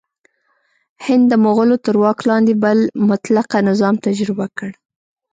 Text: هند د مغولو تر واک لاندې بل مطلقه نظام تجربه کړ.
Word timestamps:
هند 1.05 1.25
د 1.31 1.33
مغولو 1.45 1.75
تر 1.85 1.95
واک 2.03 2.19
لاندې 2.29 2.53
بل 2.63 2.77
مطلقه 3.09 3.57
نظام 3.69 3.95
تجربه 4.05 4.45
کړ. 4.57 4.71